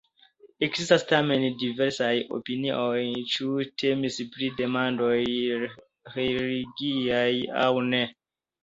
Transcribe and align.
Ekzistas 0.67 1.03
tamen 1.11 1.45
diversaj 1.63 2.15
opinioj, 2.39 3.03
ĉu 3.35 3.51
temis 3.83 4.19
pri 4.33 4.53
demandoj 4.63 5.15
religiaj 6.19 7.35
aŭ 7.69 7.73
ne. 7.95 8.05